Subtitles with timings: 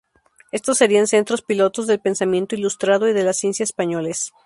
[0.51, 4.31] Estos serían centros pilotos del pensamiento ilustrado y de la ciencia españoles.